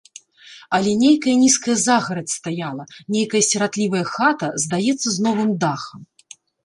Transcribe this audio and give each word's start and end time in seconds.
Але 0.75 0.91
нейкая 1.01 1.33
нізкая 1.41 1.75
загарадзь 1.87 2.37
стаяла, 2.39 2.83
нейкая 3.17 3.43
сіратлівая 3.49 4.05
хата, 4.13 4.47
здаецца, 4.65 5.07
з 5.17 5.27
новым 5.27 5.49
дахам. 5.67 6.01